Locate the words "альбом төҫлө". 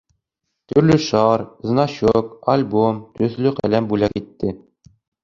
2.53-3.53